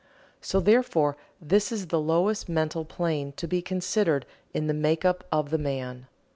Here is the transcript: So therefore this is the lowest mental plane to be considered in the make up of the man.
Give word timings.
So 0.41 0.59
therefore 0.59 1.15
this 1.39 1.71
is 1.71 1.85
the 1.89 1.99
lowest 2.01 2.49
mental 2.49 2.85
plane 2.85 3.33
to 3.33 3.47
be 3.47 3.61
considered 3.61 4.25
in 4.51 4.65
the 4.65 4.73
make 4.73 5.05
up 5.05 5.23
of 5.31 5.51
the 5.51 5.59
man. 5.59 6.07